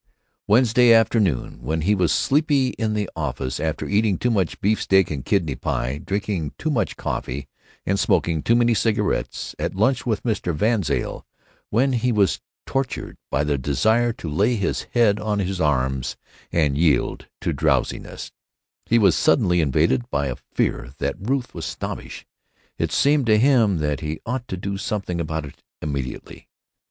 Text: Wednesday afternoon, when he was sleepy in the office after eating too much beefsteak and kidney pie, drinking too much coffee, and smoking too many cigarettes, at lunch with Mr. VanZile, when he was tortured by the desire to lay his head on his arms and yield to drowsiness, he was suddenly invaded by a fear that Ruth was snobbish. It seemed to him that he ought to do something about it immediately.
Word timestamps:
Wednesday 0.47 0.93
afternoon, 0.93 1.61
when 1.61 1.81
he 1.81 1.93
was 1.93 2.11
sleepy 2.11 2.69
in 2.69 2.95
the 2.95 3.07
office 3.15 3.59
after 3.59 3.85
eating 3.87 4.17
too 4.17 4.31
much 4.31 4.59
beefsteak 4.59 5.11
and 5.11 5.23
kidney 5.23 5.53
pie, 5.53 5.99
drinking 5.99 6.53
too 6.57 6.71
much 6.71 6.97
coffee, 6.97 7.47
and 7.85 7.99
smoking 7.99 8.41
too 8.41 8.55
many 8.55 8.73
cigarettes, 8.73 9.53
at 9.59 9.75
lunch 9.75 10.03
with 10.03 10.23
Mr. 10.23 10.55
VanZile, 10.57 11.21
when 11.69 11.93
he 11.93 12.11
was 12.11 12.41
tortured 12.65 13.15
by 13.29 13.43
the 13.43 13.59
desire 13.59 14.11
to 14.13 14.27
lay 14.27 14.55
his 14.55 14.87
head 14.95 15.19
on 15.19 15.37
his 15.37 15.61
arms 15.61 16.17
and 16.51 16.79
yield 16.79 17.27
to 17.39 17.53
drowsiness, 17.53 18.31
he 18.87 18.97
was 18.97 19.15
suddenly 19.15 19.61
invaded 19.61 20.09
by 20.09 20.25
a 20.25 20.35
fear 20.51 20.93
that 20.97 21.13
Ruth 21.29 21.53
was 21.53 21.65
snobbish. 21.67 22.25
It 22.79 22.91
seemed 22.91 23.27
to 23.27 23.37
him 23.37 23.77
that 23.77 23.99
he 23.99 24.19
ought 24.25 24.47
to 24.47 24.57
do 24.57 24.77
something 24.79 25.21
about 25.21 25.45
it 25.45 25.61
immediately. 25.79 26.49